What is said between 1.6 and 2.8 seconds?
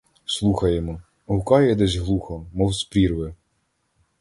десь глухо, мов